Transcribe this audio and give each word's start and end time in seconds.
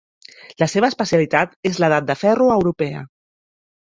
La 0.61 0.67
seva 0.71 0.87
especialitat 0.93 1.53
és 1.71 1.77
l'Edat 1.83 2.09
de 2.09 2.17
ferro 2.21 2.47
europea. 2.57 3.03